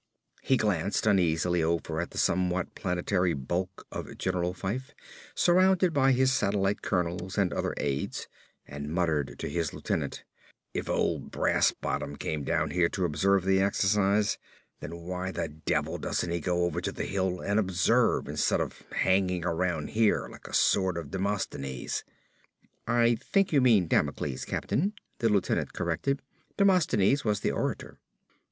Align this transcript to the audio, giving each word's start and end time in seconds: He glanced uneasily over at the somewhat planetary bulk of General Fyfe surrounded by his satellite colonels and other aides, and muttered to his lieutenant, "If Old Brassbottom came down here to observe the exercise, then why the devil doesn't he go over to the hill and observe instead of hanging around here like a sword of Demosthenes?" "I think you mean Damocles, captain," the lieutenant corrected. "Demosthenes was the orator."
He 0.41 0.57
glanced 0.57 1.05
uneasily 1.05 1.61
over 1.61 2.01
at 2.01 2.09
the 2.09 2.17
somewhat 2.17 2.73
planetary 2.73 3.35
bulk 3.35 3.85
of 3.91 4.17
General 4.17 4.51
Fyfe 4.55 4.95
surrounded 5.35 5.93
by 5.93 6.11
his 6.11 6.31
satellite 6.31 6.81
colonels 6.81 7.37
and 7.37 7.53
other 7.53 7.75
aides, 7.77 8.27
and 8.65 8.89
muttered 8.91 9.37
to 9.37 9.47
his 9.47 9.73
lieutenant, 9.75 10.23
"If 10.73 10.89
Old 10.89 11.29
Brassbottom 11.29 12.15
came 12.17 12.43
down 12.43 12.71
here 12.71 12.89
to 12.89 13.05
observe 13.05 13.45
the 13.45 13.59
exercise, 13.59 14.39
then 14.79 15.01
why 15.01 15.29
the 15.29 15.49
devil 15.49 15.99
doesn't 15.99 16.31
he 16.31 16.39
go 16.39 16.63
over 16.63 16.81
to 16.81 16.91
the 16.91 17.05
hill 17.05 17.39
and 17.39 17.59
observe 17.59 18.27
instead 18.27 18.59
of 18.59 18.81
hanging 18.93 19.45
around 19.45 19.91
here 19.91 20.27
like 20.31 20.47
a 20.47 20.53
sword 20.55 20.97
of 20.97 21.11
Demosthenes?" 21.11 22.03
"I 22.87 23.17
think 23.23 23.53
you 23.53 23.61
mean 23.61 23.87
Damocles, 23.87 24.45
captain," 24.45 24.93
the 25.19 25.29
lieutenant 25.29 25.73
corrected. 25.73 26.23
"Demosthenes 26.57 27.23
was 27.23 27.41
the 27.41 27.51
orator." 27.51 27.99